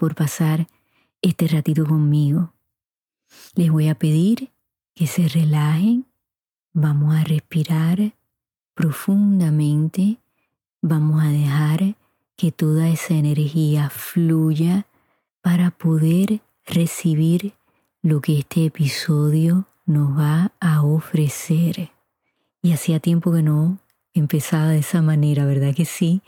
Por 0.00 0.14
pasar 0.14 0.66
este 1.20 1.46
ratito 1.46 1.84
conmigo. 1.84 2.54
Les 3.54 3.70
voy 3.70 3.88
a 3.88 3.94
pedir 3.94 4.48
que 4.94 5.06
se 5.06 5.28
relajen, 5.28 6.06
vamos 6.72 7.14
a 7.14 7.22
respirar 7.22 8.14
profundamente, 8.72 10.16
vamos 10.80 11.22
a 11.22 11.28
dejar 11.28 11.96
que 12.34 12.50
toda 12.50 12.88
esa 12.88 13.12
energía 13.12 13.90
fluya 13.90 14.86
para 15.42 15.70
poder 15.70 16.40
recibir 16.64 17.52
lo 18.00 18.22
que 18.22 18.38
este 18.38 18.64
episodio 18.64 19.66
nos 19.84 20.18
va 20.18 20.52
a 20.60 20.82
ofrecer. 20.82 21.90
Y 22.62 22.72
hacía 22.72 23.00
tiempo 23.00 23.34
que 23.34 23.42
no 23.42 23.78
empezaba 24.14 24.68
de 24.68 24.78
esa 24.78 25.02
manera, 25.02 25.44
¿verdad 25.44 25.74
que 25.74 25.84
sí? 25.84 26.22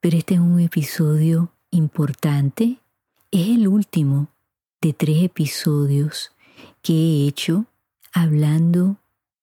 Pero 0.00 0.16
este 0.16 0.34
es 0.34 0.40
un 0.40 0.60
episodio 0.60 1.50
importante. 1.70 2.78
Es 3.32 3.48
el 3.48 3.66
último 3.66 4.28
de 4.80 4.92
tres 4.92 5.24
episodios 5.24 6.30
que 6.80 6.92
he 6.92 7.26
hecho 7.26 7.66
hablando 8.12 8.98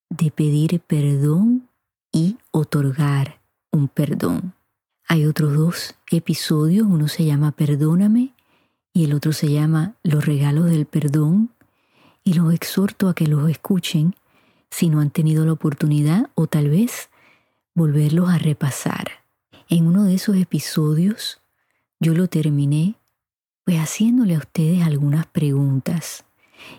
de 0.09 0.31
pedir 0.31 0.79
perdón 0.79 1.67
y 2.11 2.37
otorgar 2.51 3.41
un 3.71 3.89
perdón. 3.89 4.53
Hay 5.05 5.25
otros 5.25 5.53
dos 5.55 5.95
episodios, 6.09 6.87
uno 6.87 7.09
se 7.09 7.25
llama 7.25 7.51
Perdóname 7.51 8.33
y 8.93 9.03
el 9.03 9.13
otro 9.13 9.33
se 9.33 9.51
llama 9.51 9.95
Los 10.01 10.25
regalos 10.25 10.69
del 10.69 10.85
perdón 10.85 11.49
y 12.23 12.35
los 12.35 12.53
exhorto 12.53 13.09
a 13.09 13.13
que 13.13 13.27
los 13.27 13.49
escuchen 13.49 14.15
si 14.71 14.87
no 14.87 15.01
han 15.01 15.09
tenido 15.09 15.45
la 15.45 15.51
oportunidad 15.51 16.29
o 16.35 16.47
tal 16.47 16.69
vez 16.69 17.09
volverlos 17.75 18.29
a 18.29 18.37
repasar. 18.37 19.11
En 19.67 19.87
uno 19.87 20.05
de 20.05 20.15
esos 20.15 20.37
episodios 20.37 21.41
yo 21.99 22.13
lo 22.13 22.27
terminé 22.27 22.95
pues 23.63 23.77
haciéndole 23.77 24.35
a 24.35 24.39
ustedes 24.39 24.83
algunas 24.83 25.25
preguntas. 25.25 26.25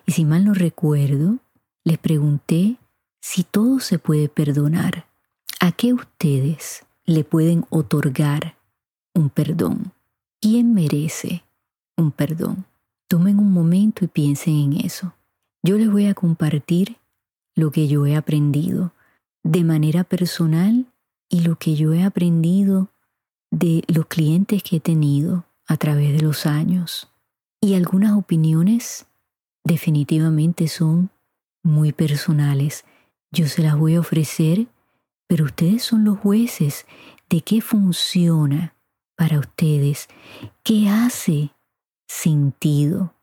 Y 0.07 0.13
si 0.13 0.25
mal 0.25 0.45
no 0.45 0.55
recuerdo, 0.55 1.39
les 1.85 1.99
pregunté 1.99 2.77
si 3.21 3.43
todo 3.43 3.81
se 3.81 3.99
puede 3.99 4.29
perdonar. 4.29 5.07
¿A 5.61 5.73
qué 5.73 5.93
ustedes 5.93 6.85
le 7.05 7.25
pueden 7.25 7.65
otorgar 7.71 8.57
un 9.15 9.31
perdón? 9.31 9.93
¿Quién 10.41 10.75
merece 10.75 11.43
un 11.97 12.11
perdón? 12.11 12.67
Tomen 13.09 13.39
un 13.39 13.53
momento 13.53 14.05
y 14.05 14.09
piensen 14.09 14.55
en 14.55 14.85
eso. 14.85 15.15
Yo 15.63 15.79
les 15.79 15.91
voy 15.91 16.07
a 16.07 16.15
compartir 16.15 16.97
lo 17.55 17.71
que 17.71 17.89
yo 17.89 18.05
he 18.07 18.17
aprendido 18.17 18.93
de 19.43 19.65
manera 19.65 20.05
personal 20.05 20.87
y 21.29 21.41
lo 21.41 21.57
que 21.57 21.75
yo 21.75 21.95
he 21.95 22.03
aprendido 22.03 22.89
de 23.51 23.85
los 23.87 24.07
clientes 24.07 24.63
que 24.63 24.77
he 24.77 24.81
tenido 24.81 25.45
a 25.67 25.77
través 25.77 26.13
de 26.13 26.23
los 26.23 26.47
años. 26.47 27.09
Y 27.61 27.75
algunas 27.75 28.13
opiniones 28.13 29.07
definitivamente 29.65 30.69
son 30.69 31.11
muy 31.63 31.93
personales. 31.93 32.85
Yo 33.31 33.49
se 33.49 33.63
las 33.63 33.77
voy 33.77 33.95
a 33.95 34.01
ofrecer, 34.01 34.67
pero 35.27 35.47
ustedes 35.47 35.83
son 35.83 36.05
los 36.05 36.19
jueces 36.19 36.87
de 37.31 37.41
qué 37.41 37.61
funciona 37.61 38.75
para 39.17 39.39
ustedes, 39.39 40.09
qué 40.63 40.89
hace 40.89 41.51
sentido 42.07 43.15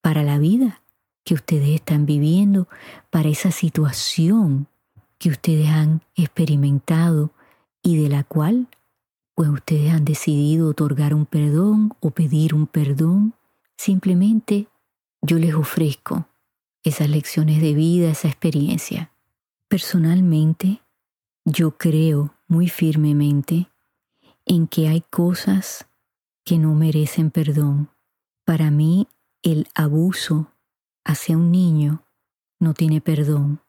para 0.00 0.22
la 0.22 0.38
vida 0.38 0.82
que 1.24 1.34
ustedes 1.34 1.68
están 1.70 2.06
viviendo, 2.06 2.68
para 3.10 3.28
esa 3.28 3.50
situación 3.50 4.68
que 5.18 5.30
ustedes 5.30 5.68
han 5.68 6.02
experimentado 6.14 7.32
y 7.82 8.00
de 8.02 8.08
la 8.08 8.24
cual 8.24 8.68
pues 9.38 9.50
ustedes 9.50 9.92
han 9.92 10.04
decidido 10.04 10.68
otorgar 10.68 11.14
un 11.14 11.24
perdón 11.24 11.94
o 12.00 12.10
pedir 12.10 12.56
un 12.56 12.66
perdón. 12.66 13.34
Simplemente 13.76 14.66
yo 15.22 15.38
les 15.38 15.54
ofrezco 15.54 16.26
esas 16.82 17.08
lecciones 17.08 17.62
de 17.62 17.72
vida, 17.72 18.10
esa 18.10 18.26
experiencia. 18.26 19.12
Personalmente, 19.68 20.82
yo 21.44 21.78
creo 21.78 22.34
muy 22.48 22.68
firmemente 22.68 23.70
en 24.44 24.66
que 24.66 24.88
hay 24.88 25.02
cosas 25.02 25.86
que 26.44 26.58
no 26.58 26.74
merecen 26.74 27.30
perdón. 27.30 27.90
Para 28.44 28.72
mí, 28.72 29.06
el 29.44 29.68
abuso 29.72 30.50
hacia 31.04 31.36
un 31.36 31.52
niño 31.52 32.02
no 32.58 32.74
tiene 32.74 33.00
perdón. 33.00 33.60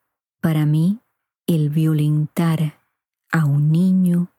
Para 0.41 0.66
mí, 0.66 0.97
el 1.46 1.69
violentar 1.69 2.79
a 3.31 3.46
un 3.46 3.72
niño, 3.72 4.31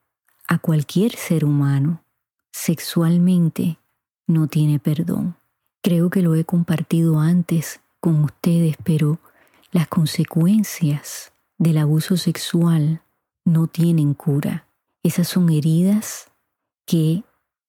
a 0.50 0.58
cualquier 0.58 1.14
ser 1.14 1.44
humano, 1.44 2.02
sexualmente, 2.50 3.78
no 4.26 4.48
tiene 4.48 4.80
perdón. 4.80 5.36
Creo 5.80 6.10
que 6.10 6.22
lo 6.22 6.34
he 6.34 6.44
compartido 6.44 7.20
antes 7.20 7.80
con 8.00 8.24
ustedes, 8.24 8.76
pero 8.82 9.20
las 9.70 9.86
consecuencias 9.86 11.32
del 11.56 11.78
abuso 11.78 12.16
sexual 12.16 13.00
no 13.44 13.68
tienen 13.68 14.12
cura. 14.14 14.66
Esas 15.04 15.28
son 15.28 15.50
heridas 15.50 16.32
que 16.84 17.22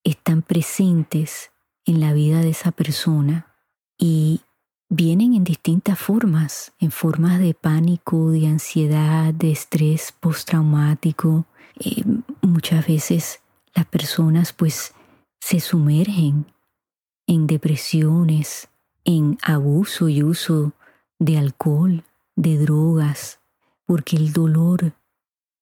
están 0.04 0.42
presentes 0.42 1.52
en 1.86 2.00
la 2.00 2.14
vida 2.14 2.40
de 2.40 2.50
esa 2.50 2.72
persona 2.72 3.46
y 3.96 4.42
vienen 4.90 5.36
en 5.36 5.44
distintas 5.44 6.00
formas, 6.00 6.74
en 6.80 6.90
formas 6.90 7.38
de 7.38 7.54
pánico, 7.54 8.32
de 8.32 8.48
ansiedad, 8.48 9.36
de 9.36 9.52
estrés 9.52 10.12
postraumático. 10.20 11.46
Eh, 11.84 12.04
muchas 12.42 12.86
veces 12.86 13.42
las 13.74 13.88
personas 13.88 14.54
pues 14.54 14.94
se 15.40 15.60
sumergen 15.60 16.46
en 17.26 17.48
depresiones, 17.48 18.70
en 19.04 19.40
abuso 19.42 20.08
y 20.08 20.22
uso 20.22 20.74
de 21.18 21.40
alcohol, 21.40 22.04
de 22.36 22.58
drogas, 22.58 23.40
porque 23.86 24.16
el 24.16 24.32
dolor 24.32 24.94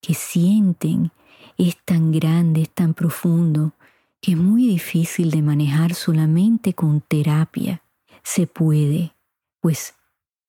que 0.02 0.14
sienten 0.14 1.12
es 1.58 1.78
tan 1.86 2.12
grande, 2.12 2.64
es 2.64 2.70
tan 2.70 2.94
profundo, 2.94 3.74
que 4.22 4.32
es 4.32 4.38
muy 4.38 4.68
difícil 4.68 5.32
de 5.32 5.42
manejar 5.42 5.94
solamente 5.94 6.74
con 6.74 7.00
terapia. 7.00 7.82
Se 8.24 8.46
puede, 8.46 9.14
pues 9.62 9.96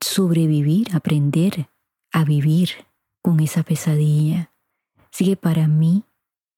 sobrevivir, 0.01 0.95
aprender 0.95 1.69
a 2.11 2.25
vivir 2.25 2.71
con 3.23 3.39
esa 3.39 3.63
pesadilla. 3.63 4.50
Así 5.13 5.25
que 5.25 5.37
para 5.37 5.69
mí 5.69 6.05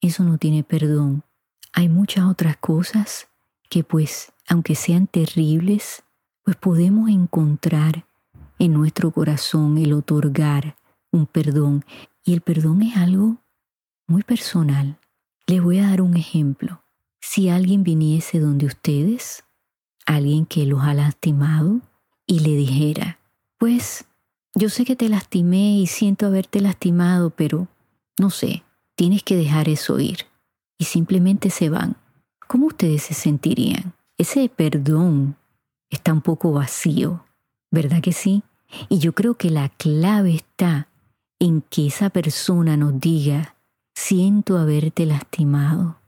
eso 0.01 0.25
no 0.25 0.39
tiene 0.39 0.63
perdón. 0.63 1.25
Hay 1.73 1.89
muchas 1.89 2.25
otras 2.25 2.57
cosas 2.57 3.29
que 3.71 3.85
pues, 3.85 4.33
aunque 4.49 4.75
sean 4.75 5.07
terribles, 5.07 6.03
pues 6.45 6.57
podemos 6.57 7.09
encontrar 7.09 8.05
en 8.59 8.75
nuestro 8.75 9.11
corazón 9.11 9.79
el 9.79 9.93
otorgar 9.93 10.77
un 11.11 11.27
perdón. 11.27 11.85
Y 12.25 12.35
el 12.35 12.41
perdón 12.41 12.83
es 12.83 12.97
algo 12.97 13.39
muy 14.07 14.23
personal. 14.23 14.99
Les 15.47 15.63
voy 15.63 15.79
a 15.79 15.89
dar 15.89 16.03
un 16.03 16.17
ejemplo. 16.17 16.83
Si 17.21 17.49
alguien 17.49 17.83
viniese 17.83 18.39
donde 18.39 18.67
ustedes, 18.67 19.45
alguien 20.07 20.47
que 20.47 20.67
los 20.67 20.83
ha 20.83 20.95
lastimado, 20.95 21.81
y 22.27 22.41
le 22.41 22.57
dijera, 22.57 23.19
pues 23.59 24.05
yo 24.55 24.69
sé 24.69 24.85
que 24.85 24.97
te 24.97 25.09
lastimé 25.09 25.79
y 25.79 25.87
siento 25.87 26.27
haberte 26.27 26.61
lastimado, 26.61 27.31
pero 27.31 27.69
no 28.19 28.31
sé, 28.31 28.63
tienes 28.95 29.23
que 29.23 29.37
dejar 29.37 29.69
eso 29.69 29.99
ir. 29.99 30.27
Y 30.79 30.85
simplemente 30.85 31.51
se 31.51 31.69
van. 31.69 31.97
¿Cómo 32.49 32.67
ustedes 32.67 33.05
se 33.05 33.15
sentirían? 33.15 33.95
Ese 34.19 34.49
perdón 34.49 35.37
está 35.91 36.13
un 36.13 36.21
poco 36.21 36.53
vacío, 36.53 37.25
¿verdad 37.71 38.01
que 38.03 38.13
sí? 38.13 38.43
Y 38.89 38.99
yo 38.99 39.13
creo 39.13 39.35
que 39.35 39.51
la 39.51 39.69
clave 39.69 40.35
está 40.35 40.89
en 41.39 41.63
que 41.63 41.87
esa 41.87 42.11
persona 42.11 42.77
nos 42.77 42.99
diga, 43.01 43.57
siento 43.95 44.59
haberte 44.59 45.07
lastimado. 45.07 45.99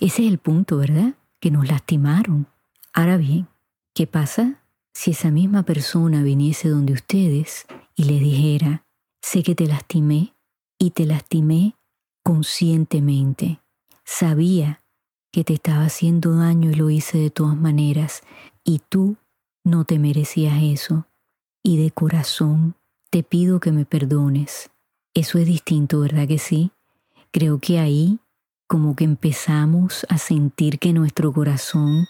Ese 0.00 0.26
es 0.26 0.30
el 0.30 0.38
punto, 0.38 0.76
¿verdad? 0.76 1.14
Que 1.40 1.50
nos 1.50 1.68
lastimaron. 1.68 2.46
Ahora 2.92 3.16
bien, 3.16 3.48
¿qué 3.94 4.06
pasa 4.06 4.60
si 4.92 5.12
esa 5.12 5.30
misma 5.30 5.62
persona 5.62 6.22
viniese 6.22 6.68
donde 6.68 6.92
ustedes 6.92 7.66
y 7.96 8.04
le 8.04 8.18
dijera, 8.18 8.84
sé 9.20 9.42
que 9.42 9.54
te 9.54 9.66
lastimé 9.66 10.31
y 10.82 10.90
te 10.90 11.06
lastimé 11.06 11.76
conscientemente? 12.24 13.60
Sabía 14.04 14.82
que 15.30 15.44
te 15.44 15.54
estaba 15.54 15.84
haciendo 15.84 16.34
daño 16.34 16.72
y 16.72 16.74
lo 16.74 16.90
hice 16.90 17.18
de 17.18 17.30
todas 17.30 17.56
maneras 17.56 18.22
y 18.64 18.80
tú 18.88 19.16
no 19.62 19.84
te 19.84 20.00
merecías 20.00 20.60
eso 20.60 21.06
y 21.62 21.80
de 21.80 21.92
corazón 21.92 22.74
te 23.10 23.22
pido 23.22 23.60
que 23.60 23.70
me 23.70 23.84
perdones. 23.84 24.70
Eso 25.14 25.38
es 25.38 25.46
distinto, 25.46 26.00
¿verdad 26.00 26.26
que 26.26 26.38
sí? 26.38 26.72
Creo 27.30 27.60
que 27.60 27.78
ahí 27.78 28.18
como 28.66 28.96
que 28.96 29.04
empezamos 29.04 30.04
a 30.08 30.18
sentir 30.18 30.80
que 30.80 30.92
nuestro 30.92 31.32
corazón 31.32 32.08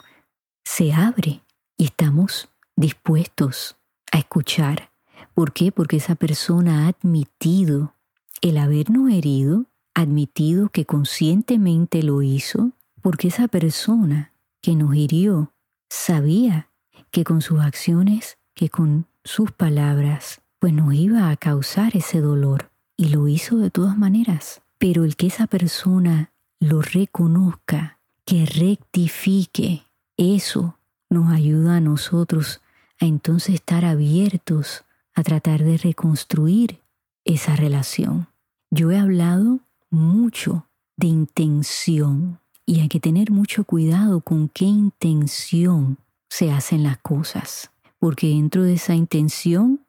se 0.64 0.94
abre 0.94 1.42
y 1.76 1.84
estamos 1.84 2.48
dispuestos 2.74 3.76
a 4.10 4.16
escuchar. 4.16 4.90
¿Por 5.34 5.52
qué? 5.52 5.72
Porque 5.72 5.98
esa 5.98 6.14
persona 6.14 6.86
ha 6.86 6.88
admitido 6.88 7.94
el 8.42 8.58
habernos 8.58 9.10
herido, 9.10 9.66
admitido 9.94 10.68
que 10.68 10.84
conscientemente 10.84 12.02
lo 12.02 12.20
hizo, 12.22 12.72
porque 13.00 13.28
esa 13.28 13.48
persona 13.48 14.32
que 14.60 14.76
nos 14.76 14.94
hirió 14.94 15.52
sabía 15.88 16.68
que 17.10 17.24
con 17.24 17.40
sus 17.40 17.60
acciones, 17.60 18.38
que 18.54 18.68
con 18.68 19.06
sus 19.24 19.52
palabras, 19.52 20.42
pues 20.58 20.72
nos 20.72 20.92
iba 20.94 21.30
a 21.30 21.36
causar 21.36 21.96
ese 21.96 22.20
dolor 22.20 22.70
y 22.96 23.08
lo 23.08 23.28
hizo 23.28 23.58
de 23.58 23.70
todas 23.70 23.96
maneras. 23.96 24.62
Pero 24.78 25.04
el 25.04 25.16
que 25.16 25.28
esa 25.28 25.46
persona 25.46 26.32
lo 26.58 26.82
reconozca, 26.82 27.98
que 28.24 28.46
rectifique, 28.46 29.84
eso 30.16 30.78
nos 31.10 31.32
ayuda 31.32 31.76
a 31.76 31.80
nosotros 31.80 32.60
a 32.98 33.06
entonces 33.06 33.56
estar 33.56 33.84
abiertos 33.84 34.84
a 35.14 35.22
tratar 35.22 35.62
de 35.62 35.76
reconstruir 35.76 36.80
esa 37.24 37.54
relación. 37.56 38.31
Yo 38.74 38.90
he 38.90 38.98
hablado 38.98 39.60
mucho 39.90 40.66
de 40.96 41.06
intención 41.06 42.40
y 42.64 42.80
hay 42.80 42.88
que 42.88 43.00
tener 43.00 43.30
mucho 43.30 43.64
cuidado 43.64 44.22
con 44.22 44.48
qué 44.48 44.64
intención 44.64 45.98
se 46.30 46.50
hacen 46.50 46.82
las 46.82 46.96
cosas, 46.96 47.70
porque 47.98 48.28
dentro 48.28 48.62
de 48.62 48.72
esa 48.72 48.94
intención 48.94 49.84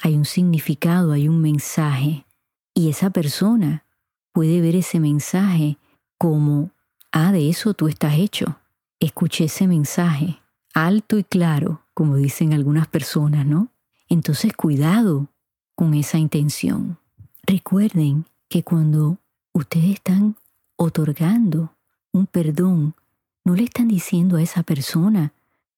hay 0.00 0.14
un 0.16 0.24
significado, 0.24 1.12
hay 1.12 1.28
un 1.28 1.42
mensaje 1.42 2.24
y 2.72 2.88
esa 2.88 3.10
persona 3.10 3.84
puede 4.32 4.62
ver 4.62 4.76
ese 4.76 4.98
mensaje 4.98 5.76
como, 6.16 6.70
ah, 7.12 7.32
de 7.32 7.50
eso 7.50 7.74
tú 7.74 7.86
estás 7.86 8.14
hecho. 8.14 8.56
Escuché 8.98 9.44
ese 9.44 9.66
mensaje, 9.66 10.40
alto 10.72 11.18
y 11.18 11.24
claro, 11.24 11.82
como 11.92 12.16
dicen 12.16 12.54
algunas 12.54 12.88
personas, 12.88 13.44
¿no? 13.44 13.68
Entonces 14.08 14.54
cuidado 14.54 15.28
con 15.74 15.92
esa 15.92 16.16
intención. 16.16 16.96
Recuerden 17.44 18.26
que 18.48 18.62
cuando 18.62 19.18
ustedes 19.52 19.94
están 19.94 20.36
otorgando 20.76 21.74
un 22.12 22.26
perdón, 22.26 22.94
no 23.44 23.54
le 23.54 23.64
están 23.64 23.88
diciendo 23.88 24.36
a 24.36 24.42
esa 24.42 24.62
persona, 24.62 25.32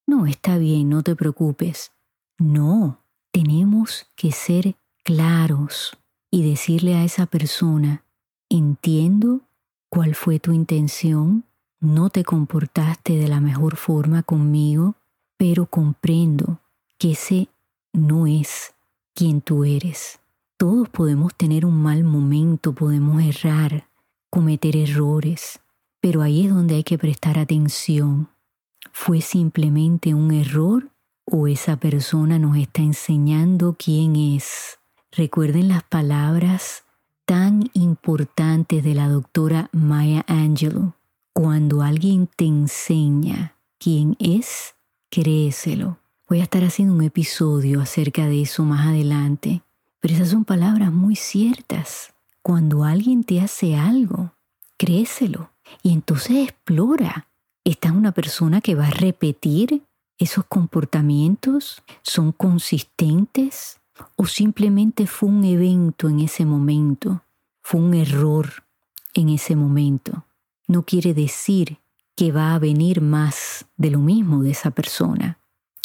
no, 0.07 0.27
está 0.27 0.59
bien, 0.59 0.91
no 0.91 1.03
te 1.03 1.17
preocupes. 1.17 1.93
No, 2.39 2.99
tenemos 3.31 4.07
que 4.17 4.33
ser 4.33 4.77
claros 5.03 5.97
y 6.31 6.49
decirle 6.49 6.97
a 6.97 7.05
esa 7.05 7.27
persona, 7.27 8.05
entiendo 8.51 9.41
cuál 9.89 10.15
fue 10.15 10.41
tu 10.41 10.53
intención, 10.53 11.45
no 11.81 12.11
te 12.11 12.25
comportaste 12.25 13.17
de 13.17 13.29
la 13.29 13.41
mejor 13.41 13.77
forma 13.77 14.23
conmigo, 14.23 14.97
pero 15.37 15.67
comprendo 15.67 16.61
que 16.99 17.13
ese 17.13 17.49
no 17.93 18.27
es 18.27 18.75
quien 19.15 19.41
tú 19.41 19.65
eres. 19.65 20.21
Todos 20.57 20.89
podemos 20.89 21.35
tener 21.35 21.67
un 21.67 21.83
mal 21.83 22.05
momento, 22.05 22.75
podemos 22.75 23.23
errar, 23.23 23.89
cometer 24.31 24.77
errores, 24.77 25.61
pero 26.01 26.23
ahí 26.23 26.47
es 26.47 26.55
donde 26.55 26.77
hay 26.77 26.85
que 26.85 26.99
prestar 26.99 27.39
atención. 27.39 28.29
¿Fue 28.93 29.21
simplemente 29.21 30.15
un 30.15 30.33
error 30.33 30.91
o 31.25 31.49
esa 31.49 31.77
persona 31.77 32.39
nos 32.39 32.57
está 32.57 32.83
enseñando 32.83 33.75
quién 33.79 34.15
es? 34.15 34.79
Recuerden 35.11 35.69
las 35.69 35.83
palabras 35.83 36.85
tan 37.25 37.71
importantes 37.73 38.85
de 38.85 38.95
la 38.95 39.09
doctora 39.09 39.71
Maya 39.73 40.25
Angelou. 40.29 40.93
Cuando 41.33 41.83
alguien 41.83 42.29
te 42.29 42.45
enseña 42.45 43.57
quién 43.79 44.17
es, 44.21 44.75
créeselo. 45.11 45.99
Voy 46.29 46.41
a 46.41 46.45
estar 46.45 46.63
haciendo 46.65 46.95
un 46.95 47.03
episodio 47.03 47.81
acerca 47.81 48.27
de 48.27 48.43
eso 48.43 48.65
más 48.65 48.87
adelante, 48.87 49.63
pero 50.05 50.17
esas 50.17 50.29
son 50.29 50.45
palabras 50.45 50.93
muy 50.93 51.17
ciertas. 51.17 52.13
Cuando 52.43 52.85
alguien 52.85 53.25
te 53.25 53.41
hace 53.41 53.75
algo, 53.75 54.35
créeselo 54.77 55.53
y 55.83 55.95
entonces 55.95 56.47
explora. 56.47 57.29
¿Esta 57.65 57.89
es 57.89 57.95
una 57.95 58.13
persona 58.13 58.61
que 58.61 58.75
va 58.75 58.89
a 58.89 58.91
repetir 58.91 59.83
esos 60.19 60.45
comportamientos? 60.45 61.83
¿Son 62.03 62.33
consistentes? 62.33 63.81
o 64.17 64.27
simplemente 64.27 65.07
fue 65.07 65.31
un 65.31 65.43
evento 65.45 66.11
en 66.11 66.21
ese 66.21 66.45
momento, 66.45 67.23
fue 67.63 67.81
un 67.81 67.95
error 67.95 68.65
en 69.15 69.31
ese 69.31 69.57
momento. 69.57 70.27
No 70.67 70.83
quiere 70.83 71.15
decir 71.15 71.79
que 72.15 72.31
va 72.31 72.55
a 72.55 72.59
venir 72.59 73.01
más 73.01 73.65
de 73.79 73.91
lo 73.91 74.01
mismo 74.01 74.43
de 74.43 74.51
esa 74.51 74.71
persona. 74.71 75.39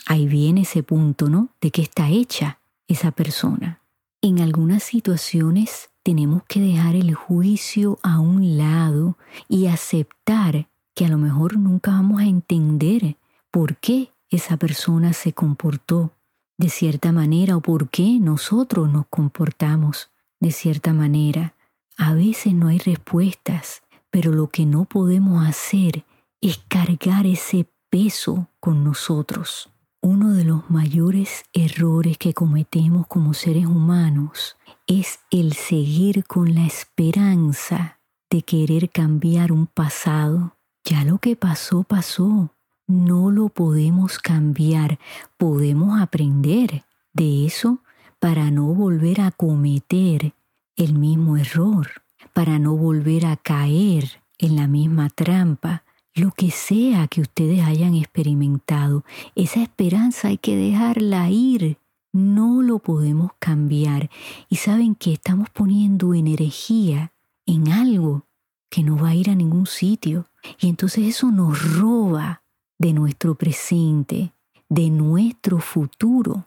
Ahí 0.08 0.28
viene 0.28 0.64
ese 0.64 0.84
punto, 0.84 1.30
¿no? 1.30 1.50
De 1.62 1.72
qué 1.72 1.84
está 1.84 2.10
hecha 2.10 2.60
esa 2.88 3.12
persona. 3.12 3.79
En 4.22 4.42
algunas 4.42 4.84
situaciones 4.84 5.92
tenemos 6.04 6.44
que 6.44 6.60
dejar 6.60 6.96
el 6.96 7.14
juicio 7.14 8.00
a 8.04 8.20
un 8.20 8.58
lado 8.58 9.18
y 9.48 9.68
aceptar 9.68 10.68
que 10.94 11.06
a 11.06 11.08
lo 11.08 11.18
mejor 11.18 11.58
nunca 11.58 11.92
vamos 11.92 12.20
a 12.20 12.26
entender 12.26 13.16
por 13.50 13.78
qué 13.78 14.12
esa 14.30 14.58
persona 14.58 15.14
se 15.14 15.32
comportó 15.32 16.12
de 16.58 16.68
cierta 16.68 17.14
manera 17.14 17.56
o 17.56 17.62
por 17.62 17.90
qué 17.90 18.20
nosotros 18.20 18.92
nos 18.92 19.08
comportamos 19.08 20.12
de 20.42 20.52
cierta 20.52 20.94
manera. 20.94 21.54
A 21.96 22.14
veces 22.14 22.54
no 22.54 22.68
hay 22.68 22.80
respuestas, 22.80 23.84
pero 24.10 24.34
lo 24.34 24.50
que 24.50 24.66
no 24.66 24.84
podemos 24.84 25.48
hacer 25.48 26.04
es 26.42 26.58
cargar 26.68 27.26
ese 27.26 27.70
peso 27.90 28.50
con 28.60 28.84
nosotros. 28.84 29.70
Uno 30.02 30.32
de 30.32 30.46
los 30.46 30.70
mayores 30.70 31.44
errores 31.52 32.18
que 32.18 32.34
cometemos 32.34 33.06
como 33.08 33.34
seres 33.34 33.66
humanos 33.66 34.56
es 34.88 35.20
el 35.30 35.52
seguir 35.52 36.24
con 36.24 36.56
la 36.56 36.66
esperanza 36.66 38.00
de 38.30 38.42
querer 38.44 38.90
cambiar 38.90 39.52
un 39.52 39.68
pasado. 39.68 40.56
Ya 40.86 41.04
lo 41.04 41.18
que 41.18 41.36
pasó, 41.36 41.84
pasó. 41.84 42.56
No 42.88 43.30
lo 43.30 43.50
podemos 43.50 44.20
cambiar, 44.20 45.00
podemos 45.38 46.00
aprender 46.02 46.86
de 47.12 47.46
eso 47.46 47.80
para 48.20 48.52
no 48.52 48.68
volver 48.74 49.20
a 49.20 49.32
cometer 49.32 50.34
el 50.78 50.94
mismo 50.94 51.36
error, 51.36 51.88
para 52.34 52.58
no 52.58 52.78
volver 52.78 53.26
a 53.26 53.36
caer 53.36 54.22
en 54.38 54.56
la 54.56 54.68
misma 54.68 55.10
trampa, 55.10 55.84
lo 56.20 56.32
que 56.32 56.52
sea 56.52 57.08
que 57.08 57.22
ustedes 57.22 57.64
hayan 57.64 57.96
experimentado, 57.96 59.04
esa 59.36 59.62
esperanza 59.62 60.30
hay 60.30 60.38
que 60.38 60.56
dejarla 60.56 61.30
ir, 61.30 61.78
no 62.12 62.62
lo 62.62 62.80
podemos 62.80 63.32
cambiar. 63.40 64.10
Y 64.50 64.58
saben 64.58 64.96
que 64.96 65.14
estamos 65.14 65.50
poniendo 65.50 66.14
energía 66.14 67.14
en 67.46 67.72
algo 67.72 68.26
que 68.70 68.84
no 68.84 68.98
va 68.98 69.10
a 69.10 69.16
ir 69.16 69.30
a 69.30 69.36
ningún 69.36 69.66
sitio. 69.66 70.28
Y 70.60 70.70
entonces 70.70 71.06
eso 71.06 71.32
nos 71.32 71.78
roba 71.78 72.44
de 72.78 72.94
nuestro 72.94 73.36
presente, 73.36 74.34
de 74.70 74.90
nuestro 74.90 75.60
futuro. 75.60 76.46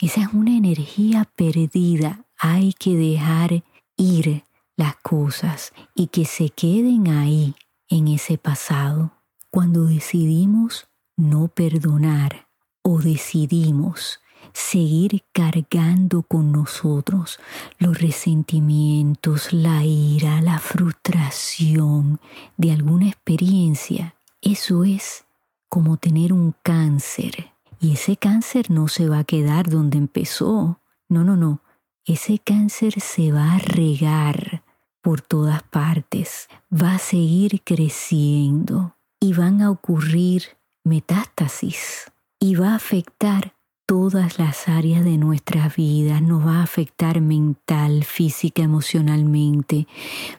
Esa 0.00 0.22
es 0.22 0.28
una 0.32 0.56
energía 0.56 1.30
perdida. 1.36 2.24
Hay 2.38 2.72
que 2.74 2.96
dejar 2.96 3.64
ir 3.96 4.44
las 4.76 4.96
cosas 4.96 5.72
y 5.94 6.08
que 6.08 6.24
se 6.24 6.50
queden 6.50 7.08
ahí 7.08 7.54
en 7.88 8.08
ese 8.08 8.38
pasado. 8.38 9.13
Cuando 9.54 9.84
decidimos 9.84 10.88
no 11.16 11.46
perdonar 11.46 12.48
o 12.82 12.98
decidimos 12.98 14.18
seguir 14.52 15.22
cargando 15.30 16.24
con 16.24 16.50
nosotros 16.50 17.38
los 17.78 18.00
resentimientos, 18.00 19.52
la 19.52 19.84
ira, 19.84 20.42
la 20.42 20.58
frustración 20.58 22.18
de 22.56 22.72
alguna 22.72 23.06
experiencia, 23.06 24.16
eso 24.42 24.82
es 24.82 25.24
como 25.68 25.98
tener 25.98 26.32
un 26.32 26.56
cáncer 26.64 27.52
Y 27.78 27.92
ese 27.92 28.16
cáncer 28.16 28.72
no 28.72 28.88
se 28.88 29.08
va 29.08 29.20
a 29.20 29.24
quedar 29.24 29.70
donde 29.70 29.98
empezó. 29.98 30.80
No, 31.08 31.22
no, 31.22 31.36
no. 31.36 31.60
Ese 32.04 32.40
cáncer 32.40 33.00
se 33.00 33.30
va 33.30 33.52
a 33.52 33.58
regar 33.58 34.64
por 35.00 35.20
todas 35.20 35.62
partes. 35.62 36.48
Va 36.72 36.96
a 36.96 36.98
seguir 36.98 37.62
creciendo 37.62 38.93
y 39.24 39.32
van 39.32 39.62
a 39.62 39.70
ocurrir 39.70 40.42
metástasis 40.84 42.12
y 42.38 42.56
va 42.56 42.72
a 42.72 42.74
afectar 42.74 43.54
todas 43.86 44.38
las 44.38 44.68
áreas 44.68 45.02
de 45.02 45.16
nuestra 45.16 45.70
vida, 45.74 46.20
nos 46.20 46.46
va 46.46 46.58
a 46.58 46.62
afectar 46.62 47.22
mental, 47.22 48.04
física, 48.04 48.60
emocionalmente, 48.60 49.86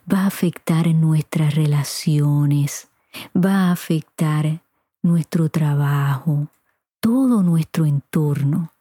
va 0.08 0.20
a 0.20 0.28
afectar 0.28 0.88
nuestras 0.94 1.56
relaciones, 1.56 2.88
va 3.36 3.70
a 3.70 3.72
afectar 3.72 4.62
nuestro 5.02 5.50
trabajo, 5.50 6.50
todo 7.00 7.42
nuestro 7.42 7.88
entorno, 7.88 8.72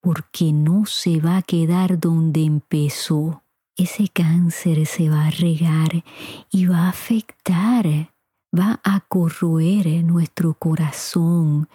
porque 0.00 0.54
no 0.54 0.86
se 0.86 1.20
va 1.20 1.36
a 1.36 1.42
quedar 1.42 2.00
donde 2.00 2.42
empezó. 2.42 3.42
Ese 3.76 4.08
cáncer 4.08 4.86
se 4.86 5.10
va 5.10 5.26
a 5.26 5.30
regar 5.30 6.04
y 6.50 6.64
va 6.64 6.86
a 6.86 6.88
afectar 6.88 8.11
va 8.56 8.80
a 8.84 9.00
corroer 9.00 10.04
nuestro 10.04 10.54
corazón, 10.54 11.68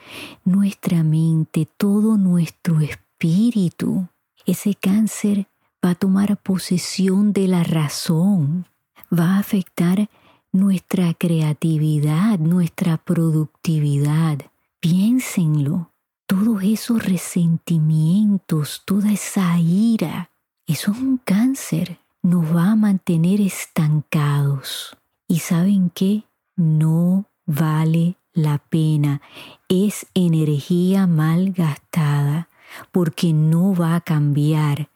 nuestra 0.45 1.03
mente, 1.03 1.67
todo 1.77 2.17
nuestro 2.17 2.79
espíritu. 2.81 4.07
Ese 4.45 4.75
cáncer 4.75 5.47
va 5.83 5.91
a 5.91 5.95
tomar 5.95 6.37
posesión 6.37 7.33
de 7.33 7.47
la 7.47 7.63
razón, 7.63 8.65
va 9.11 9.35
a 9.35 9.39
afectar 9.39 10.09
nuestra 10.51 11.13
creatividad, 11.13 12.39
nuestra 12.39 12.97
productividad. 12.97 14.39
Piénsenlo, 14.79 15.91
todos 16.27 16.61
esos 16.63 17.03
resentimientos, 17.03 18.83
toda 18.85 19.11
esa 19.11 19.59
ira, 19.59 20.29
eso 20.67 20.91
es 20.91 20.97
un 20.97 21.17
cáncer, 21.17 21.97
nos 22.21 22.55
va 22.55 22.71
a 22.71 22.75
mantener 22.75 23.41
estancados. 23.41 24.95
¿Y 25.27 25.39
saben 25.39 25.89
qué? 25.89 26.23
No 26.57 27.29
vale 27.45 28.17
la 28.33 28.57
pena, 28.57 29.21
es 29.69 30.05
energía 30.13 31.07
mal 31.07 31.53
gastada 31.53 32.49
porque 32.91 33.31
no 33.31 33.73
va 33.73 33.95
a 33.95 34.01
cambiar 34.01 34.89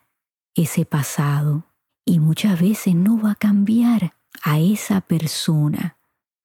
ese 0.55 0.85
pasado 0.85 1.63
y 2.05 2.19
muchas 2.19 2.59
veces 2.59 2.93
no 2.93 3.19
va 3.19 3.31
a 3.31 3.35
cambiar 3.35 4.13
a 4.43 4.59
esa 4.59 5.01
persona 5.01 5.97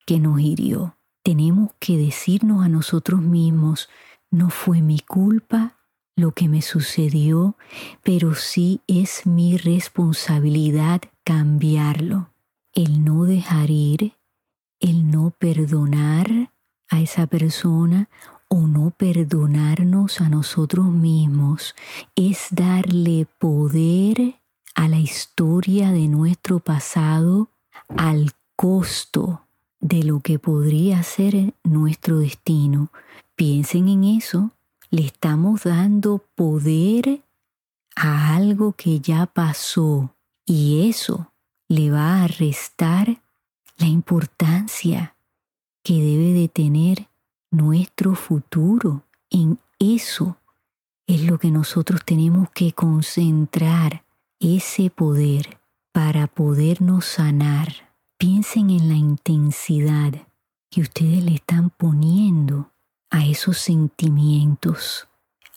que 0.06 0.20
nos 0.20 0.40
hirió. 0.40 0.96
Tenemos 1.22 1.70
que 1.80 1.96
decirnos 1.96 2.64
a 2.64 2.68
nosotros 2.68 3.20
mismos, 3.20 3.88
no 4.30 4.50
fue 4.50 4.80
mi 4.80 5.00
culpa 5.00 5.76
lo 6.14 6.32
que 6.32 6.48
me 6.48 6.62
sucedió, 6.62 7.56
pero 8.02 8.34
sí 8.34 8.80
es 8.86 9.26
mi 9.26 9.56
responsabilidad 9.56 11.02
cambiarlo. 11.24 12.30
El 12.72 13.04
no 13.04 13.24
dejar 13.24 13.70
ir 13.70 14.14
el 14.80 15.10
no 15.10 15.30
perdonar 15.30 16.52
a 16.88 17.00
esa 17.00 17.26
persona 17.26 18.08
o 18.48 18.66
no 18.66 18.90
perdonarnos 18.90 20.20
a 20.20 20.28
nosotros 20.28 20.86
mismos 20.86 21.74
es 22.14 22.48
darle 22.50 23.26
poder 23.38 24.36
a 24.74 24.88
la 24.88 24.98
historia 24.98 25.90
de 25.90 26.06
nuestro 26.06 26.60
pasado 26.60 27.48
al 27.96 28.32
costo 28.54 29.42
de 29.80 30.02
lo 30.02 30.20
que 30.20 30.38
podría 30.38 31.02
ser 31.02 31.54
nuestro 31.64 32.18
destino. 32.18 32.90
Piensen 33.34 33.88
en 33.88 34.04
eso, 34.04 34.52
le 34.90 35.04
estamos 35.04 35.64
dando 35.64 36.24
poder 36.34 37.22
a 37.96 38.36
algo 38.36 38.72
que 38.72 39.00
ya 39.00 39.26
pasó 39.26 40.14
y 40.44 40.88
eso 40.88 41.32
le 41.68 41.90
va 41.90 42.22
a 42.22 42.28
restar 42.28 43.20
la 43.78 43.86
importancia 43.86 45.16
que 45.82 45.94
debe 45.94 46.32
de 46.32 46.48
tener 46.48 47.08
nuestro 47.50 48.14
futuro. 48.14 49.04
En 49.30 49.58
eso 49.78 50.38
es 51.06 51.22
lo 51.22 51.38
que 51.38 51.50
nosotros 51.50 52.00
tenemos 52.04 52.50
que 52.50 52.72
concentrar, 52.72 54.04
ese 54.38 54.90
poder 54.90 55.58
para 55.92 56.26
podernos 56.26 57.04
sanar. 57.06 57.90
Piensen 58.18 58.70
en 58.70 58.88
la 58.88 58.96
intensidad 58.96 60.12
que 60.70 60.80
ustedes 60.82 61.24
le 61.24 61.34
están 61.34 61.70
poniendo 61.70 62.70
a 63.10 63.24
esos 63.24 63.58
sentimientos, 63.58 65.08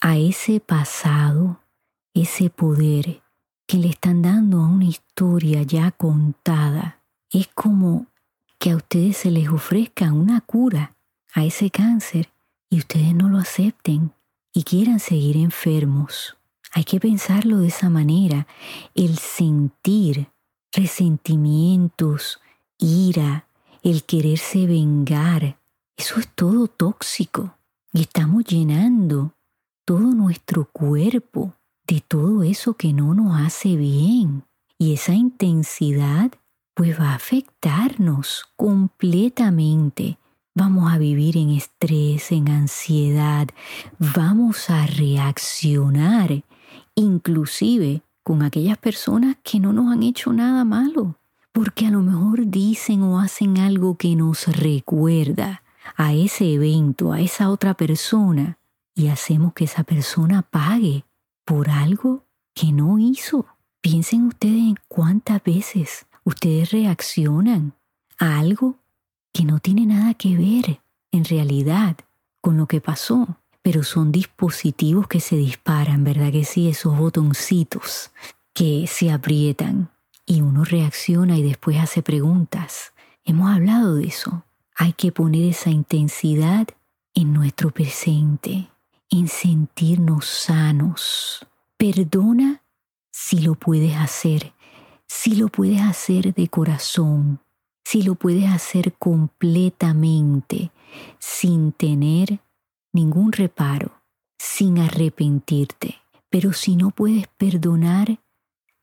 a 0.01 0.17
ese 0.17 0.59
pasado, 0.59 1.59
ese 2.13 2.49
poder 2.49 3.21
que 3.65 3.77
le 3.77 3.89
están 3.89 4.21
dando 4.21 4.61
a 4.61 4.67
una 4.67 4.85
historia 4.85 5.63
ya 5.63 5.91
contada 5.91 6.99
es 7.31 7.48
como 7.48 8.07
que 8.57 8.71
a 8.71 8.75
ustedes 8.75 9.17
se 9.17 9.31
les 9.31 9.50
ofrezca 9.50 10.12
una 10.12 10.41
cura 10.41 10.95
a 11.33 11.45
ese 11.45 11.69
cáncer 11.69 12.29
y 12.69 12.79
ustedes 12.79 13.15
no 13.15 13.29
lo 13.29 13.38
acepten 13.38 14.13
y 14.53 14.63
quieran 14.63 15.00
seguir 15.00 15.38
enfermos. 15.38 16.38
Hay 16.71 16.83
que 16.83 17.00
pensarlo 17.00 17.59
de 17.59 17.67
esa 17.67 17.89
manera. 17.89 18.48
El 18.93 19.17
sentir 19.17 20.27
resentimientos, 20.71 22.39
ira, 22.77 23.48
el 23.81 24.03
quererse 24.03 24.67
vengar, 24.67 25.57
eso 25.98 26.19
es 26.19 26.27
todo 26.29 26.67
tóxico. 26.67 27.55
Y 27.91 28.01
estamos 28.01 28.45
llenando 28.45 29.33
todo 29.83 30.13
nuestro 30.13 30.65
cuerpo 30.65 31.55
de 31.88 32.01
todo 32.01 32.43
eso 32.43 32.75
que 32.75 32.93
no 32.93 33.13
nos 33.13 33.39
hace 33.41 33.75
bien. 33.75 34.43
Y 34.77 34.93
esa 34.93 35.13
intensidad 35.13 36.31
pues 36.79 36.98
va 36.98 37.12
a 37.12 37.15
afectarnos 37.15 38.45
completamente. 38.55 40.17
Vamos 40.55 40.93
a 40.93 40.98
vivir 40.98 41.36
en 41.36 41.50
estrés, 41.50 42.31
en 42.31 42.48
ansiedad, 42.48 43.50
vamos 43.98 44.69
a 44.69 44.86
reaccionar 44.86 46.45
inclusive 46.95 48.01
con 48.24 48.43
aquellas 48.43 48.77
personas 48.77 49.36
que 49.43 49.59
no 49.59 49.74
nos 49.74 49.91
han 49.91 50.03
hecho 50.03 50.31
nada 50.31 50.63
malo, 50.63 51.17
porque 51.51 51.86
a 51.86 51.91
lo 51.91 52.00
mejor 52.00 52.48
dicen 52.48 53.03
o 53.03 53.19
hacen 53.19 53.57
algo 53.57 53.98
que 53.98 54.15
nos 54.15 54.48
recuerda 54.48 55.63
a 55.98 56.13
ese 56.13 56.53
evento, 56.53 57.12
a 57.12 57.19
esa 57.19 57.50
otra 57.50 57.74
persona, 57.74 58.57
y 58.95 59.09
hacemos 59.09 59.51
que 59.51 59.65
esa 59.65 59.83
persona 59.83 60.43
pague 60.43 61.03
por 61.43 61.69
algo 61.69 62.24
que 62.53 62.71
no 62.71 63.00
hizo. 63.00 63.48
Piensen 63.81 64.27
ustedes 64.27 64.62
en 64.62 64.77
cuántas 64.88 65.43
veces 65.43 66.05
ustedes 66.29 66.71
reaccionan 66.71 67.74
a 68.19 68.39
algo 68.39 68.77
que 69.33 69.45
no 69.45 69.59
tiene 69.59 69.86
nada 69.86 70.13
que 70.13 70.38
ver 70.38 70.79
en 71.12 71.25
realidad 71.25 71.98
con 72.39 72.55
lo 72.55 72.67
que 72.67 72.81
pasó, 72.81 73.38
pero 73.63 73.83
son 73.83 74.12
dispositivos 74.12 75.07
que 75.07 75.19
se 75.19 75.36
disparan, 75.36 76.03
¿verdad 76.03 76.31
que 76.31 76.45
sí? 76.45 76.69
Esos 76.69 76.98
botoncitos 76.98 78.12
que 78.53 78.86
se 78.88 79.12
aprietan 79.12 79.89
y 80.25 80.41
uno 80.41 80.63
reacciona 80.63 81.36
y 81.36 81.43
después 81.43 81.77
hace 81.79 82.03
preguntas. 82.03 82.93
Hemos 83.25 83.50
hablado 83.50 83.95
de 83.95 84.07
eso. 84.07 84.43
Hay 84.75 84.93
que 84.93 85.12
poner 85.12 85.50
esa 85.50 85.71
intensidad 85.71 86.67
en 87.15 87.33
nuestro 87.33 87.71
presente, 87.71 88.69
en 89.09 89.27
sentirnos 89.27 90.25
sanos. 90.27 91.45
Perdona 91.75 92.62
si 93.12 93.39
lo 93.39 93.55
puedes 93.55 93.95
hacer 93.98 94.53
si 95.09 95.35
lo 95.35 95.47
puedes 95.49 95.81
hacer 95.81 96.35
de 96.35 96.47
corazón, 96.47 97.41
si 97.83 98.03
lo 98.03 98.13
puedes 98.13 98.47
hacer 98.47 98.93
completamente, 98.93 100.71
sin 101.17 101.71
tener 101.71 102.39
ningún 102.93 103.31
reparo, 103.31 104.03
sin 104.37 104.77
arrepentirte. 104.77 105.95
Pero 106.29 106.53
si 106.53 106.75
no 106.75 106.91
puedes 106.91 107.27
perdonar, 107.27 108.19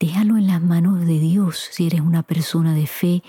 déjalo 0.00 0.36
en 0.36 0.48
las 0.48 0.60
manos 0.60 1.06
de 1.06 1.20
Dios 1.20 1.68
si 1.70 1.86
eres 1.86 2.00
una 2.00 2.24
persona 2.24 2.74
de 2.74 2.88
fe, 2.88 3.22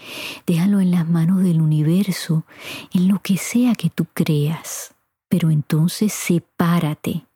déjalo 0.47 0.81
en 0.81 0.89
las 0.89 1.07
manos 1.07 1.43
del 1.43 1.61
universo, 1.61 2.45
en 2.93 3.07
lo 3.07 3.21
que 3.21 3.37
sea 3.37 3.75
que 3.75 3.91
tú 3.91 4.07
creas. 4.11 4.95
Pero 5.29 5.51
entonces 5.51 6.13
sepárate 6.13 7.27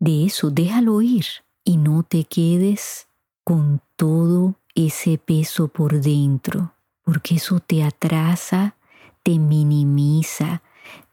de 0.00 0.26
eso, 0.26 0.50
déjalo 0.50 1.00
ir 1.00 1.26
y 1.62 1.76
no 1.76 2.02
te 2.02 2.24
quedes 2.24 3.06
con 3.44 3.80
todo 3.94 4.56
ese 4.76 5.18
peso 5.18 5.68
por 5.68 6.00
dentro, 6.00 6.74
porque 7.02 7.36
eso 7.36 7.58
te 7.58 7.82
atrasa, 7.82 8.76
te 9.24 9.38
minimiza, 9.38 10.62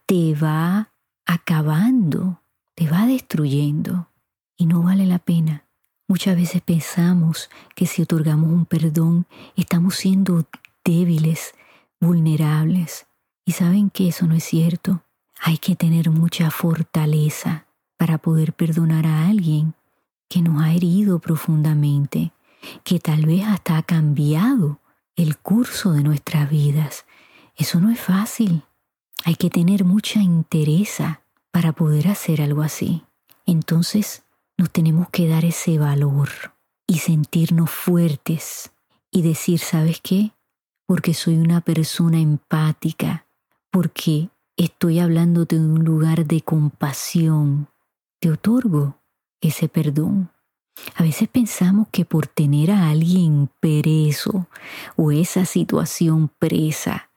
te 0.06 0.34
va 0.34 0.92
acabando, 1.26 2.40
te 2.74 2.88
va 2.88 3.06
destruyendo 3.06 4.08
y 4.56 4.66
no 4.66 4.82
vale 4.82 5.06
la 5.06 5.18
pena. 5.18 5.64
Muchas 6.06 6.36
veces 6.36 6.60
pensamos 6.60 7.48
que 7.74 7.86
si 7.86 8.02
otorgamos 8.02 8.50
un 8.50 8.66
perdón 8.66 9.26
estamos 9.56 9.96
siendo 9.96 10.46
débiles, 10.84 11.54
vulnerables. 12.00 13.06
Y 13.46 13.52
saben 13.52 13.88
que 13.88 14.08
eso 14.08 14.26
no 14.26 14.34
es 14.34 14.44
cierto. 14.44 15.02
Hay 15.40 15.56
que 15.56 15.74
tener 15.74 16.10
mucha 16.10 16.50
fortaleza 16.50 17.66
para 17.96 18.18
poder 18.18 18.52
perdonar 18.52 19.06
a 19.06 19.26
alguien 19.26 19.74
que 20.28 20.42
nos 20.42 20.62
ha 20.62 20.72
herido 20.72 21.18
profundamente, 21.18 22.32
que 22.82 22.98
tal 22.98 23.26
vez 23.26 23.44
hasta 23.46 23.76
ha 23.76 23.82
cambiado 23.82 24.80
el 25.16 25.36
curso 25.38 25.92
de 25.92 26.02
nuestras 26.02 26.50
vidas. 26.50 27.04
Eso 27.56 27.80
no 27.80 27.90
es 27.90 28.00
fácil. 28.00 28.62
Hay 29.24 29.36
que 29.36 29.50
tener 29.50 29.84
mucha 29.84 30.20
interesa 30.20 31.22
para 31.50 31.72
poder 31.72 32.08
hacer 32.08 32.42
algo 32.42 32.62
así. 32.62 33.04
Entonces 33.46 34.24
nos 34.56 34.70
tenemos 34.70 35.08
que 35.10 35.28
dar 35.28 35.44
ese 35.44 35.78
valor 35.78 36.28
y 36.86 36.98
sentirnos 36.98 37.70
fuertes 37.70 38.72
y 39.10 39.22
decir, 39.22 39.58
¿sabes 39.58 40.00
qué? 40.00 40.32
Porque 40.86 41.14
soy 41.14 41.36
una 41.36 41.60
persona 41.60 42.18
empática, 42.18 43.26
porque 43.70 44.30
estoy 44.56 44.98
hablándote 44.98 45.56
de 45.56 45.66
un 45.66 45.84
lugar 45.84 46.26
de 46.26 46.40
compasión, 46.42 47.68
te 48.20 48.30
otorgo 48.30 48.98
ese 49.40 49.68
perdón. 49.68 50.30
A 50.96 51.02
veces 51.02 51.28
pensamos 51.28 51.88
que 51.90 52.04
por 52.04 52.26
tener 52.26 52.70
a 52.70 52.90
alguien 52.90 53.48
preso 53.60 54.48
o 54.96 55.12
esa 55.12 55.44
situación 55.44 56.30
presa 56.38 57.10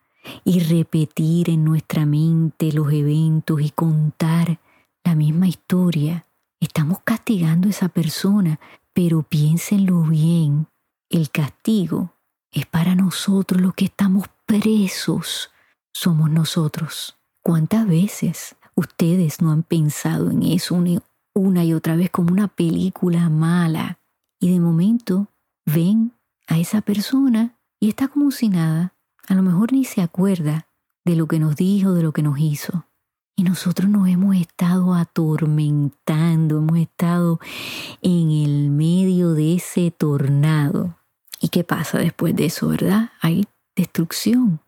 y 0.44 0.60
repetir 0.60 1.50
en 1.50 1.64
nuestra 1.64 2.06
mente 2.06 2.72
los 2.72 2.92
eventos 2.92 3.62
y 3.62 3.70
contar 3.72 4.60
la 5.04 5.16
misma 5.16 5.48
historia, 5.48 6.26
estamos 6.60 7.00
castigando 7.04 7.68
a 7.68 7.72
esa 7.72 7.90
persona, 7.90 8.60
pero 8.94 9.24
piénsenlo 9.24 10.02
bien, 10.04 10.68
el 11.10 11.30
castigo 11.30 12.14
es 12.52 12.66
para 12.66 12.96
nosotros 12.96 13.62
los 13.62 13.74
que 13.74 13.86
estamos 13.86 14.28
presos, 14.46 15.52
somos 15.94 16.30
nosotros. 16.30 17.18
¿Cuántas 17.42 17.88
veces 17.88 18.56
ustedes 18.76 19.42
no 19.42 19.52
han 19.52 19.64
pensado 19.64 20.32
en 20.32 20.44
eso 20.44 20.76
una 21.38 21.64
y 21.64 21.74
otra 21.74 21.96
vez 21.96 22.10
como 22.10 22.32
una 22.32 22.48
película 22.48 23.30
mala 23.30 24.00
y 24.40 24.52
de 24.52 24.60
momento 24.60 25.28
ven 25.66 26.14
a 26.48 26.58
esa 26.58 26.82
persona 26.82 27.58
y 27.80 27.90
está 27.90 28.08
como 28.08 28.32
si 28.32 28.50
nada. 28.50 28.96
A 29.28 29.36
lo 29.36 29.44
mejor 29.44 29.74
ni 29.74 29.86
se 29.86 30.02
acuerda 30.02 30.68
de 31.06 31.16
lo 31.16 31.28
que 31.28 31.40
nos 31.40 31.56
dijo, 31.56 31.94
de 31.94 32.04
lo 32.04 32.12
que 32.12 32.24
nos 32.24 32.40
hizo. 32.40 32.86
Y 33.36 33.44
nosotros 33.44 33.90
nos 33.90 34.08
hemos 34.08 34.36
estado 34.36 34.96
atormentando, 34.96 36.58
hemos 36.58 36.80
estado 36.80 37.40
en 38.02 38.32
el 38.32 38.72
medio 38.72 39.34
de 39.34 39.56
ese 39.56 39.92
tornado. 39.92 40.98
¿Y 41.40 41.50
qué 41.50 41.64
pasa 41.64 42.00
después 42.00 42.36
de 42.36 42.46
eso, 42.46 42.70
verdad? 42.70 43.12
Hay 43.22 43.46
destrucción. 43.76 44.60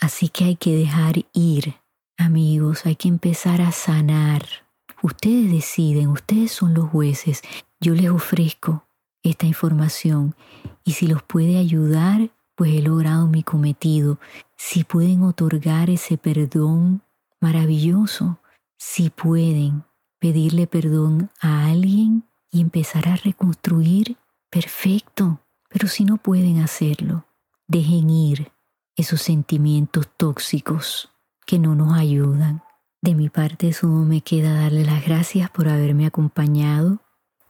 Así 0.00 0.28
que 0.30 0.44
hay 0.44 0.56
que 0.56 0.74
dejar 0.74 1.26
ir, 1.34 1.74
amigos, 2.16 2.86
hay 2.86 2.96
que 2.96 3.08
empezar 3.08 3.60
a 3.60 3.72
sanar 3.72 4.63
Ustedes 5.04 5.52
deciden, 5.52 6.08
ustedes 6.08 6.50
son 6.50 6.72
los 6.72 6.88
jueces. 6.88 7.42
Yo 7.78 7.94
les 7.94 8.08
ofrezco 8.08 8.86
esta 9.22 9.44
información 9.44 10.34
y 10.82 10.92
si 10.92 11.06
los 11.06 11.22
puede 11.22 11.58
ayudar, 11.58 12.30
pues 12.54 12.72
he 12.72 12.80
logrado 12.80 13.26
mi 13.26 13.42
cometido. 13.42 14.18
Si 14.56 14.82
pueden 14.82 15.22
otorgar 15.22 15.90
ese 15.90 16.16
perdón 16.16 17.02
maravilloso, 17.38 18.38
si 18.78 19.10
pueden 19.10 19.84
pedirle 20.20 20.66
perdón 20.66 21.28
a 21.38 21.66
alguien 21.66 22.24
y 22.50 22.62
empezar 22.62 23.06
a 23.06 23.16
reconstruir, 23.16 24.16
perfecto. 24.48 25.38
Pero 25.68 25.86
si 25.86 26.06
no 26.06 26.16
pueden 26.16 26.60
hacerlo, 26.60 27.26
dejen 27.66 28.08
ir 28.08 28.52
esos 28.96 29.20
sentimientos 29.20 30.08
tóxicos 30.16 31.10
que 31.44 31.58
no 31.58 31.74
nos 31.74 31.92
ayudan. 31.92 32.63
De 33.04 33.14
mi 33.14 33.28
parte 33.28 33.74
solo 33.74 34.06
me 34.06 34.22
queda 34.22 34.54
darle 34.54 34.82
las 34.82 35.04
gracias 35.04 35.50
por 35.50 35.68
haberme 35.68 36.06
acompañado. 36.06 37.00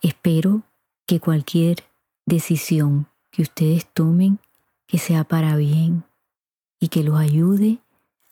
Espero 0.03 0.65
que 1.07 1.21
cualquier 1.21 1.85
decisión 2.27 3.07
que 3.31 3.43
ustedes 3.43 3.87
tomen, 3.87 4.41
que 4.89 4.99
sea 4.99 5.23
para 5.23 5.55
bien 5.55 6.03
y 6.81 6.89
que 6.89 7.05
los 7.05 7.21
ayude 7.21 7.79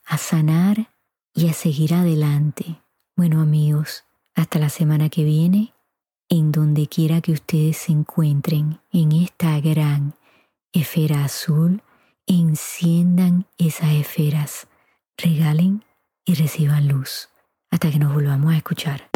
a 0.05 0.19
sanar 0.19 0.91
y 1.33 1.49
a 1.49 1.53
seguir 1.53 1.95
adelante. 1.95 2.83
Bueno 3.15 3.41
amigos, 3.41 4.03
hasta 4.35 4.59
la 4.59 4.69
semana 4.69 5.09
que 5.09 5.23
viene, 5.23 5.75
en 6.29 6.51
donde 6.51 6.89
quiera 6.89 7.21
que 7.21 7.31
ustedes 7.31 7.77
se 7.77 7.93
encuentren 7.93 8.81
en 8.91 9.13
esta 9.13 9.61
gran 9.61 10.17
esfera 10.73 11.25
azul, 11.25 11.85
enciendan 12.27 13.47
esas 13.59 13.93
esferas, 13.93 14.67
regalen 15.17 15.85
y 16.25 16.35
reciban 16.35 16.89
luz 16.89 17.29
hasta 17.71 17.91
que 17.91 17.99
nos 17.99 18.13
volvamos 18.13 18.53
a 18.53 18.57
escuchar. 18.57 19.09